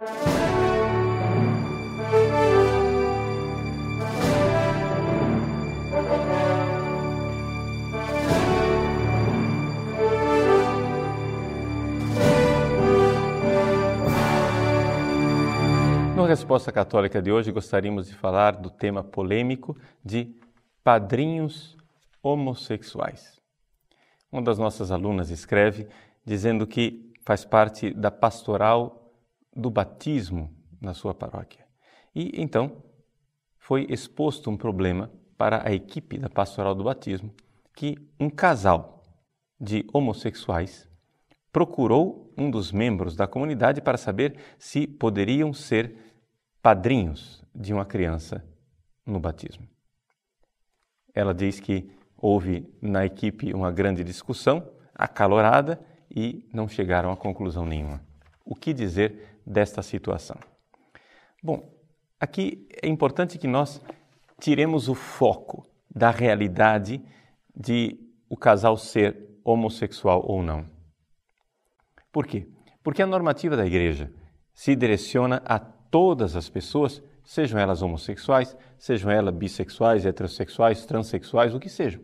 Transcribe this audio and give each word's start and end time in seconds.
No 0.00 0.06
Resposta 16.24 16.72
Católica 16.72 17.20
de 17.20 17.30
hoje, 17.30 17.52
gostaríamos 17.52 18.06
de 18.06 18.14
falar 18.14 18.52
do 18.52 18.70
tema 18.70 19.04
polêmico 19.04 19.76
de 20.02 20.34
padrinhos 20.82 21.76
homossexuais. 22.22 23.38
Uma 24.32 24.40
das 24.40 24.58
nossas 24.58 24.90
alunas 24.90 25.28
escreve 25.28 25.86
dizendo 26.24 26.66
que 26.66 27.12
faz 27.22 27.44
parte 27.44 27.92
da 27.92 28.10
pastoral 28.10 28.99
do 29.54 29.70
batismo 29.70 30.54
na 30.80 30.94
sua 30.94 31.14
paróquia. 31.14 31.64
E 32.14 32.32
então 32.40 32.82
foi 33.58 33.86
exposto 33.88 34.50
um 34.50 34.56
problema 34.56 35.10
para 35.36 35.66
a 35.66 35.72
equipe 35.72 36.18
da 36.18 36.28
pastoral 36.28 36.74
do 36.74 36.84
batismo 36.84 37.34
que 37.74 37.96
um 38.18 38.28
casal 38.28 39.02
de 39.60 39.86
homossexuais 39.92 40.88
procurou 41.52 42.32
um 42.36 42.50
dos 42.50 42.72
membros 42.72 43.16
da 43.16 43.26
comunidade 43.26 43.80
para 43.80 43.98
saber 43.98 44.36
se 44.58 44.86
poderiam 44.86 45.52
ser 45.52 45.94
padrinhos 46.62 47.44
de 47.54 47.72
uma 47.72 47.84
criança 47.84 48.44
no 49.04 49.18
batismo. 49.18 49.66
Ela 51.14 51.34
diz 51.34 51.58
que 51.58 51.90
houve 52.16 52.72
na 52.80 53.04
equipe 53.04 53.52
uma 53.52 53.72
grande 53.72 54.04
discussão, 54.04 54.70
acalorada, 54.94 55.80
e 56.10 56.48
não 56.52 56.68
chegaram 56.68 57.10
a 57.10 57.16
conclusão 57.16 57.64
nenhuma. 57.64 58.00
O 58.44 58.54
que 58.54 58.72
dizer 58.72 59.39
desta 59.50 59.82
situação? 59.82 60.36
Bom, 61.42 61.68
aqui 62.18 62.66
é 62.82 62.88
importante 62.88 63.38
que 63.38 63.48
nós 63.48 63.80
tiremos 64.40 64.88
o 64.88 64.94
foco 64.94 65.66
da 65.94 66.10
realidade 66.10 67.02
de 67.54 67.98
o 68.28 68.36
casal 68.36 68.76
ser 68.76 69.28
homossexual 69.44 70.24
ou 70.24 70.42
não. 70.42 70.64
Por 72.12 72.26
quê? 72.26 72.48
Porque 72.82 73.02
a 73.02 73.06
normativa 73.06 73.56
da 73.56 73.66
igreja 73.66 74.12
se 74.54 74.74
direciona 74.76 75.42
a 75.44 75.58
todas 75.58 76.36
as 76.36 76.48
pessoas, 76.48 77.02
sejam 77.24 77.58
elas 77.58 77.82
homossexuais, 77.82 78.56
sejam 78.78 79.10
elas 79.10 79.34
bissexuais, 79.34 80.06
heterossexuais, 80.06 80.86
transexuais, 80.86 81.54
o 81.54 81.60
que 81.60 81.68
sejam. 81.68 82.02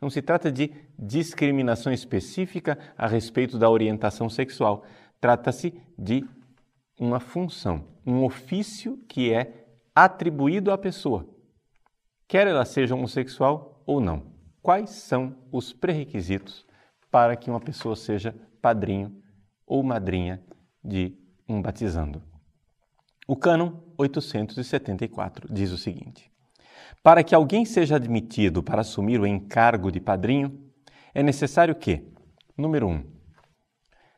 Não 0.00 0.08
se 0.08 0.22
trata 0.22 0.50
de 0.50 0.72
discriminação 0.98 1.92
específica 1.92 2.78
a 2.96 3.06
respeito 3.06 3.58
da 3.58 3.68
orientação 3.68 4.28
sexual. 4.30 4.84
Trata-se 5.20 5.78
de 5.98 6.24
uma 7.00 7.18
função, 7.18 7.88
um 8.06 8.22
ofício 8.24 8.98
que 9.08 9.32
é 9.32 9.66
atribuído 9.94 10.70
à 10.70 10.76
pessoa, 10.76 11.26
quer 12.28 12.46
ela 12.46 12.66
seja 12.66 12.94
homossexual 12.94 13.82
ou 13.86 14.00
não. 14.00 14.34
Quais 14.60 14.90
são 14.90 15.34
os 15.50 15.72
pré-requisitos 15.72 16.66
para 17.10 17.34
que 17.34 17.48
uma 17.48 17.58
pessoa 17.58 17.96
seja 17.96 18.34
padrinho 18.60 19.16
ou 19.66 19.82
madrinha 19.82 20.44
de 20.84 21.16
um 21.48 21.62
batizando? 21.62 22.22
O 23.26 23.34
cânon 23.34 23.72
874 23.96 25.50
diz 25.50 25.72
o 25.72 25.78
seguinte: 25.78 26.30
Para 27.02 27.24
que 27.24 27.34
alguém 27.34 27.64
seja 27.64 27.96
admitido 27.96 28.62
para 28.62 28.82
assumir 28.82 29.18
o 29.18 29.26
encargo 29.26 29.90
de 29.90 30.00
padrinho, 30.00 30.70
é 31.14 31.22
necessário 31.22 31.74
que, 31.74 32.12
número 32.58 32.88
1, 32.88 32.90
um, 32.90 33.04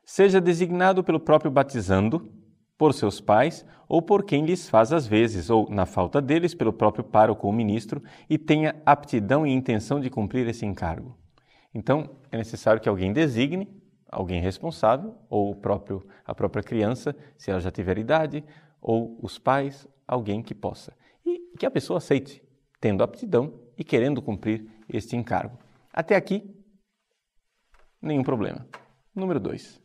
seja 0.04 0.40
designado 0.40 1.04
pelo 1.04 1.20
próprio 1.20 1.50
batizando, 1.50 2.41
por 2.82 2.92
seus 2.94 3.20
pais 3.20 3.64
ou 3.88 4.02
por 4.02 4.24
quem 4.24 4.44
lhes 4.44 4.68
faz 4.68 4.92
as 4.92 5.06
vezes, 5.06 5.50
ou, 5.50 5.70
na 5.70 5.86
falta 5.86 6.20
deles, 6.20 6.52
pelo 6.52 6.72
próprio 6.72 7.04
pároco 7.04 7.46
ou 7.46 7.52
ministro, 7.52 8.02
e 8.28 8.36
tenha 8.36 8.74
aptidão 8.84 9.46
e 9.46 9.52
intenção 9.52 10.00
de 10.00 10.10
cumprir 10.10 10.48
esse 10.48 10.66
encargo. 10.66 11.16
Então, 11.72 12.10
é 12.32 12.36
necessário 12.36 12.82
que 12.82 12.88
alguém 12.88 13.12
designe 13.12 13.68
alguém 14.10 14.40
responsável, 14.40 15.14
ou 15.30 15.54
próprio, 15.54 16.04
a 16.24 16.34
própria 16.34 16.60
criança, 16.60 17.14
se 17.38 17.52
ela 17.52 17.60
já 17.60 17.70
tiver 17.70 17.98
idade, 17.98 18.42
ou 18.80 19.16
os 19.22 19.38
pais, 19.38 19.86
alguém 20.04 20.42
que 20.42 20.52
possa. 20.52 20.92
E 21.24 21.38
que 21.56 21.64
a 21.64 21.70
pessoa 21.70 21.98
aceite, 21.98 22.42
tendo 22.80 23.04
aptidão 23.04 23.60
e 23.78 23.84
querendo 23.84 24.20
cumprir 24.20 24.68
este 24.88 25.14
encargo. 25.14 25.56
Até 25.92 26.16
aqui, 26.16 26.52
nenhum 28.00 28.24
problema. 28.24 28.66
Número 29.14 29.38
2. 29.38 29.80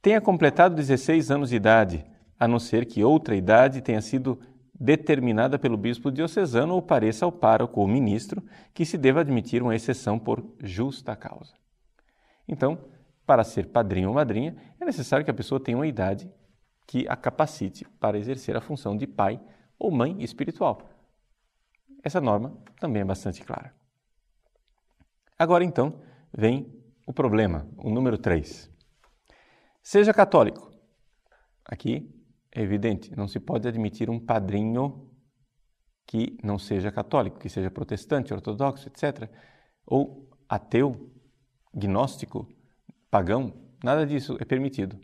Tenha 0.00 0.20
completado 0.20 0.74
16 0.74 1.30
anos 1.30 1.50
de 1.50 1.56
idade, 1.56 2.04
a 2.38 2.46
não 2.46 2.58
ser 2.58 2.86
que 2.86 3.02
outra 3.02 3.34
idade 3.34 3.80
tenha 3.80 4.00
sido 4.00 4.38
determinada 4.78 5.58
pelo 5.58 5.76
bispo 5.76 6.10
diocesano 6.10 6.74
ou 6.74 6.82
pareça 6.82 7.24
ao 7.24 7.32
pároco 7.32 7.80
ou 7.80 7.88
ministro 7.88 8.42
que 8.74 8.84
se 8.84 8.98
deva 8.98 9.20
admitir 9.20 9.62
uma 9.62 9.74
exceção 9.74 10.18
por 10.18 10.54
justa 10.62 11.16
causa. 11.16 11.54
Então, 12.46 12.78
para 13.26 13.42
ser 13.42 13.66
padrinho 13.68 14.08
ou 14.08 14.14
madrinha, 14.14 14.56
é 14.78 14.84
necessário 14.84 15.24
que 15.24 15.30
a 15.30 15.34
pessoa 15.34 15.58
tenha 15.58 15.78
uma 15.78 15.86
idade 15.86 16.30
que 16.86 17.06
a 17.08 17.16
capacite 17.16 17.84
para 17.98 18.18
exercer 18.18 18.56
a 18.56 18.60
função 18.60 18.96
de 18.96 19.06
pai 19.06 19.40
ou 19.78 19.90
mãe 19.90 20.22
espiritual. 20.22 20.88
Essa 22.02 22.20
norma 22.20 22.56
também 22.78 23.02
é 23.02 23.04
bastante 23.04 23.42
clara. 23.42 23.74
Agora 25.38 25.64
então 25.64 26.00
vem 26.32 26.72
o 27.04 27.12
problema, 27.12 27.66
o 27.76 27.90
número 27.90 28.16
3. 28.16 28.70
Seja 29.86 30.12
católico. 30.12 30.68
Aqui 31.64 32.12
é 32.52 32.60
evidente, 32.60 33.14
não 33.14 33.28
se 33.28 33.38
pode 33.38 33.68
admitir 33.68 34.10
um 34.10 34.18
padrinho 34.18 35.08
que 36.04 36.36
não 36.42 36.58
seja 36.58 36.90
católico, 36.90 37.38
que 37.38 37.48
seja 37.48 37.70
protestante, 37.70 38.34
ortodoxo, 38.34 38.88
etc. 38.88 39.30
Ou 39.86 40.28
ateu, 40.48 41.12
gnóstico, 41.72 42.48
pagão, 43.08 43.52
nada 43.80 44.04
disso 44.04 44.36
é 44.40 44.44
permitido 44.44 44.98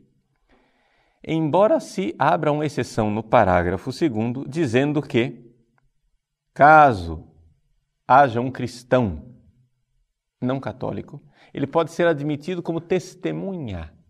embora 1.24 1.78
se 1.78 2.16
abra 2.18 2.50
uma 2.50 2.66
exceção 2.66 3.08
no 3.08 3.22
parágrafo 3.22 3.90
2 3.92 4.48
dizendo 4.48 5.00
que, 5.00 5.54
caso 6.52 7.28
haja 8.08 8.40
um 8.40 8.50
cristão 8.50 9.32
não 10.40 10.58
católico, 10.58 11.22
ele 11.54 11.68
pode 11.68 11.92
ser 11.92 12.08
admitido 12.08 12.60
como 12.60 12.80
testemunha 12.80 14.01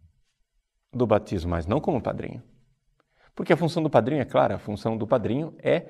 do 0.92 1.06
batismo, 1.06 1.50
mas 1.50 1.66
não 1.66 1.80
como 1.80 2.02
padrinho. 2.02 2.42
Porque 3.34 3.52
a 3.52 3.56
função 3.56 3.82
do 3.82 3.90
padrinho 3.90 4.20
é 4.20 4.24
clara, 4.24 4.56
a 4.56 4.58
função 4.58 4.96
do 4.96 5.06
padrinho 5.06 5.56
é 5.58 5.88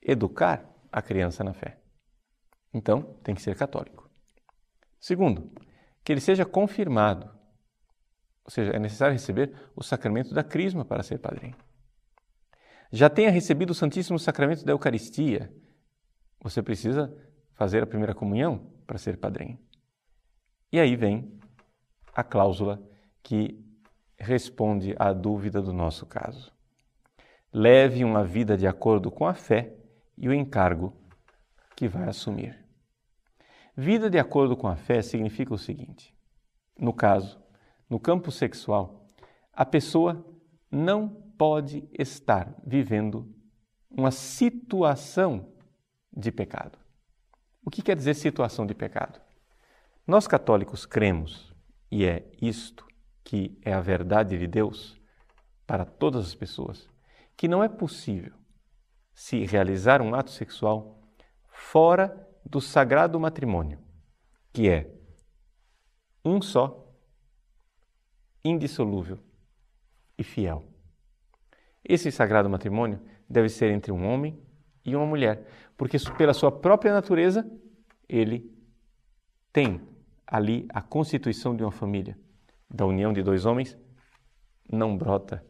educar 0.00 0.68
a 0.92 1.02
criança 1.02 1.42
na 1.42 1.52
fé. 1.52 1.78
Então, 2.72 3.02
tem 3.22 3.34
que 3.34 3.42
ser 3.42 3.56
católico. 3.56 4.08
Segundo, 5.00 5.50
que 6.04 6.12
ele 6.12 6.20
seja 6.20 6.44
confirmado 6.44 7.38
ou 8.48 8.50
seja, 8.50 8.72
é 8.72 8.78
necessário 8.78 9.12
receber 9.12 9.52
o 9.76 9.82
sacramento 9.82 10.32
da 10.32 10.42
crisma 10.42 10.82
para 10.82 11.02
ser 11.02 11.18
padrinho. 11.18 11.54
Já 12.90 13.10
tenha 13.10 13.30
recebido 13.30 13.70
o 13.70 13.74
Santíssimo 13.74 14.18
Sacramento 14.18 14.64
da 14.64 14.72
Eucaristia, 14.72 15.54
você 16.40 16.62
precisa 16.62 17.14
fazer 17.52 17.82
a 17.82 17.86
primeira 17.86 18.14
comunhão 18.14 18.72
para 18.86 18.96
ser 18.96 19.18
padrinho. 19.18 19.58
E 20.72 20.80
aí 20.80 20.96
vem 20.96 21.38
a 22.14 22.24
cláusula 22.24 22.82
que 23.22 23.62
responde 24.18 24.94
à 24.98 25.12
dúvida 25.12 25.62
do 25.62 25.72
nosso 25.72 26.04
caso. 26.04 26.52
Leve 27.52 28.04
uma 28.04 28.24
vida 28.24 28.56
de 28.56 28.66
acordo 28.66 29.10
com 29.10 29.26
a 29.26 29.34
fé 29.34 29.74
e 30.16 30.28
o 30.28 30.34
encargo 30.34 30.92
que 31.76 31.86
vai 31.86 32.08
assumir. 32.08 32.58
Vida 33.76 34.10
de 34.10 34.18
acordo 34.18 34.56
com 34.56 34.66
a 34.66 34.76
fé 34.76 35.00
significa 35.00 35.54
o 35.54 35.58
seguinte: 35.58 36.12
no 36.78 36.92
caso, 36.92 37.40
no 37.88 38.00
campo 38.00 38.32
sexual, 38.32 39.06
a 39.52 39.64
pessoa 39.64 40.26
não 40.70 41.08
pode 41.08 41.88
estar 41.96 42.52
vivendo 42.66 43.32
uma 43.88 44.10
situação 44.10 45.52
de 46.12 46.32
pecado. 46.32 46.78
O 47.64 47.70
que 47.70 47.82
quer 47.82 47.96
dizer 47.96 48.14
situação 48.14 48.66
de 48.66 48.74
pecado? 48.74 49.20
Nós 50.06 50.26
católicos 50.26 50.84
cremos, 50.84 51.54
e 51.90 52.04
é 52.04 52.30
isto 52.40 52.87
que 53.28 53.60
é 53.62 53.74
a 53.74 53.80
verdade 53.82 54.38
de 54.38 54.46
Deus 54.46 54.98
para 55.66 55.84
todas 55.84 56.24
as 56.24 56.34
pessoas, 56.34 56.88
que 57.36 57.46
não 57.46 57.62
é 57.62 57.68
possível 57.68 58.32
se 59.12 59.44
realizar 59.44 60.00
um 60.00 60.14
ato 60.14 60.30
sexual 60.30 60.98
fora 61.46 62.26
do 62.42 62.58
sagrado 62.58 63.20
matrimônio, 63.20 63.78
que 64.50 64.70
é 64.70 64.90
um 66.24 66.40
só 66.40 66.90
indissolúvel 68.42 69.18
e 70.16 70.24
fiel. 70.24 70.66
Esse 71.84 72.10
sagrado 72.10 72.48
matrimônio 72.48 72.98
deve 73.28 73.50
ser 73.50 73.70
entre 73.72 73.92
um 73.92 74.06
homem 74.06 74.42
e 74.86 74.96
uma 74.96 75.04
mulher, 75.04 75.46
porque 75.76 75.98
pela 76.16 76.32
sua 76.32 76.50
própria 76.50 76.94
natureza 76.94 77.46
ele 78.08 78.50
tem 79.52 79.86
ali 80.26 80.66
a 80.70 80.80
constituição 80.80 81.54
de 81.54 81.62
uma 81.62 81.70
família. 81.70 82.18
Da 82.70 82.84
união 82.84 83.12
de 83.12 83.22
dois 83.22 83.46
homens 83.46 83.76
não 84.70 84.96
brota 84.96 85.44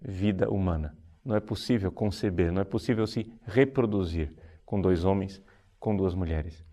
vida 0.00 0.48
humana. 0.48 0.96
Não 1.24 1.36
é 1.36 1.40
possível 1.40 1.92
conceber, 1.92 2.52
não 2.52 2.62
é 2.62 2.64
possível 2.64 3.06
se 3.06 3.30
reproduzir 3.44 4.34
com 4.64 4.80
dois 4.80 5.04
homens, 5.04 5.42
com 5.78 5.96
duas 5.96 6.14
mulheres. 6.14 6.64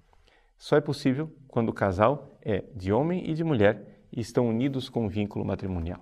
Só 0.57 0.77
é 0.77 0.81
possível 0.81 1.31
quando 1.47 1.69
o 1.69 1.73
casal 1.73 2.37
é 2.41 2.63
de 2.75 2.91
homem 2.91 3.29
e 3.29 3.33
de 3.33 3.43
mulher 3.43 4.01
e 4.11 4.21
estão 4.21 4.47
unidos 4.47 4.89
com 4.89 5.05
um 5.05 5.09
vínculo 5.09 5.43
matrimonial. 5.43 6.01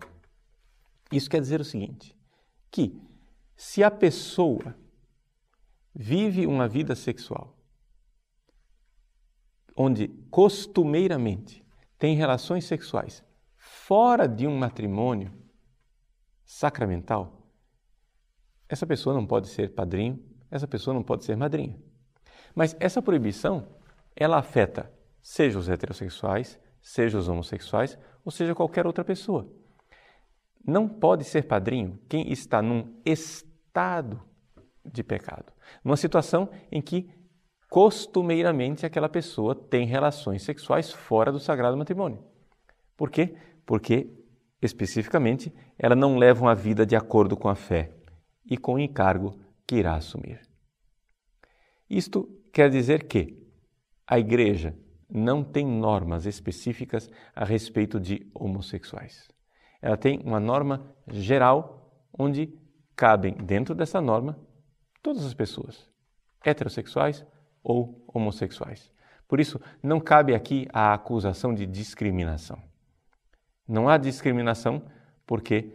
Isso 1.11 1.29
quer 1.29 1.41
dizer 1.41 1.59
o 1.59 1.65
seguinte: 1.65 2.15
que 2.69 2.99
se 3.55 3.83
a 3.83 3.89
pessoa 3.89 4.75
vive 5.93 6.45
uma 6.45 6.67
vida 6.67 6.95
sexual 6.95 7.55
onde 9.75 10.07
costumeiramente 10.29 11.65
tem 11.97 12.15
relações 12.15 12.65
sexuais 12.65 13.23
fora 13.65 14.27
de 14.27 14.45
um 14.45 14.55
matrimônio 14.55 15.33
sacramental, 16.45 17.49
essa 18.69 18.85
pessoa 18.85 19.15
não 19.15 19.25
pode 19.25 19.47
ser 19.47 19.73
padrinho, 19.73 20.23
essa 20.51 20.67
pessoa 20.67 20.93
não 20.93 21.01
pode 21.01 21.25
ser 21.25 21.35
madrinha. 21.35 21.75
Mas 22.53 22.75
essa 22.79 23.01
proibição, 23.01 23.67
ela 24.15 24.37
afeta 24.37 24.91
seja 25.19 25.57
os 25.57 25.67
heterossexuais, 25.67 26.59
seja 26.79 27.17
os 27.17 27.27
homossexuais, 27.27 27.97
ou 28.23 28.31
seja 28.31 28.53
qualquer 28.53 28.85
outra 28.85 29.03
pessoa. 29.03 29.51
Não 30.63 30.87
pode 30.87 31.23
ser 31.23 31.47
padrinho 31.47 31.99
quem 32.07 32.31
está 32.31 32.61
num 32.61 33.01
estado 33.03 34.21
de 34.85 35.03
pecado, 35.03 35.51
numa 35.83 35.97
situação 35.97 36.49
em 36.71 36.83
que 36.83 37.09
costumeiramente 37.67 38.85
aquela 38.85 39.09
pessoa 39.09 39.55
tem 39.55 39.87
relações 39.87 40.43
sexuais 40.43 40.91
fora 40.91 41.31
do 41.31 41.39
sagrado 41.39 41.75
matrimônio. 41.75 42.23
Por 42.95 43.09
quê? 43.09 43.35
Porque 43.65 44.09
especificamente 44.61 45.53
ela 45.77 45.95
não 45.95 46.17
leva 46.17 46.43
uma 46.43 46.55
vida 46.55 46.85
de 46.85 46.95
acordo 46.95 47.35
com 47.35 47.49
a 47.49 47.55
fé 47.55 47.91
e 48.49 48.57
com 48.57 48.75
o 48.75 48.79
encargo 48.79 49.39
que 49.67 49.75
irá 49.75 49.95
assumir. 49.95 50.41
Isto 51.89 52.27
quer 52.51 52.69
dizer 52.69 53.07
que 53.07 53.45
a 54.07 54.19
igreja 54.19 54.77
não 55.09 55.43
tem 55.43 55.65
normas 55.65 56.25
específicas 56.25 57.09
a 57.35 57.45
respeito 57.45 57.99
de 57.99 58.29
homossexuais. 58.33 59.27
Ela 59.81 59.97
tem 59.97 60.19
uma 60.23 60.39
norma 60.39 60.95
geral 61.07 62.09
onde 62.17 62.53
cabem 62.95 63.33
dentro 63.33 63.75
dessa 63.75 64.01
norma 64.01 64.39
todas 65.01 65.23
as 65.23 65.33
pessoas, 65.33 65.87
heterossexuais 66.43 67.25
ou 67.63 68.03
homossexuais. 68.07 68.91
Por 69.27 69.39
isso, 69.39 69.59
não 69.81 69.99
cabe 69.99 70.33
aqui 70.33 70.67
a 70.71 70.93
acusação 70.93 71.53
de 71.53 71.65
discriminação. 71.65 72.61
Não 73.67 73.89
há 73.89 73.97
discriminação 73.97 74.83
porque 75.25 75.73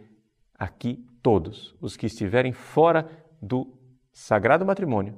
aqui 0.57 1.05
todos 1.21 1.75
os 1.81 1.97
que 1.97 2.05
estiverem 2.05 2.53
fora 2.53 3.09
do 3.41 3.77
sagrado 4.11 4.65
matrimônio 4.65 5.17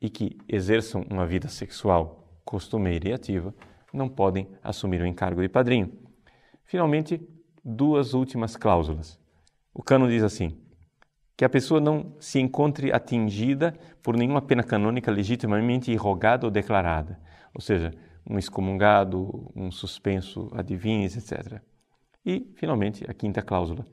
e 0.00 0.08
que 0.08 0.38
exerçam 0.48 1.04
uma 1.10 1.26
vida 1.26 1.48
sexual 1.48 2.40
costumeira 2.44 3.08
e 3.08 3.12
ativa 3.12 3.54
não 3.92 4.08
podem 4.08 4.48
assumir 4.62 5.00
o 5.00 5.06
encargo 5.06 5.40
de 5.40 5.48
padrinho. 5.48 5.92
Finalmente, 6.64 7.20
duas 7.64 8.14
últimas 8.14 8.56
cláusulas. 8.56 9.18
O 9.72 9.82
cano 9.82 10.08
diz 10.08 10.22
assim: 10.22 10.60
que 11.36 11.44
a 11.44 11.48
pessoa 11.48 11.80
não 11.80 12.14
se 12.18 12.40
encontre 12.40 12.92
atingida 12.92 13.74
por 14.02 14.16
nenhuma 14.16 14.40
pena 14.40 14.62
canônica 14.62 15.10
legitimamente 15.10 15.94
rogada 15.94 16.46
ou 16.46 16.50
declarada, 16.50 17.20
ou 17.54 17.60
seja, 17.60 17.92
um 18.28 18.38
excomungado, 18.38 19.50
um 19.54 19.70
suspenso 19.70 20.50
ad 20.52 20.72
etc. 20.74 21.62
E, 22.24 22.52
finalmente, 22.56 23.08
a 23.08 23.14
quinta 23.14 23.40
cláusula, 23.40 23.86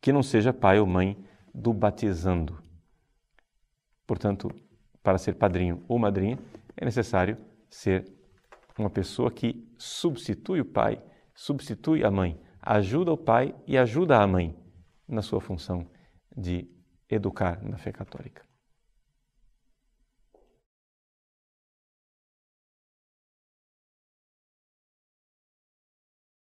que 0.00 0.12
não 0.12 0.22
seja 0.22 0.52
pai 0.52 0.80
ou 0.80 0.86
mãe 0.86 1.16
do 1.54 1.72
batizando. 1.72 2.62
Portanto, 4.06 4.50
para 5.02 5.18
ser 5.18 5.34
padrinho 5.34 5.84
ou 5.88 5.98
madrinha, 5.98 6.38
é 6.76 6.84
necessário 6.84 7.36
ser 7.68 8.10
uma 8.78 8.90
pessoa 8.90 9.30
que 9.30 9.66
substitui 9.78 10.60
o 10.60 10.64
pai, 10.64 11.02
substitui 11.34 12.04
a 12.04 12.10
mãe, 12.10 12.40
ajuda 12.60 13.12
o 13.12 13.16
pai 13.16 13.54
e 13.66 13.76
ajuda 13.76 14.20
a 14.20 14.26
mãe 14.26 14.56
na 15.08 15.22
sua 15.22 15.40
função 15.40 15.86
de 16.36 16.68
educar 17.08 17.62
na 17.62 17.78
fé 17.78 17.92
católica. 17.92 18.44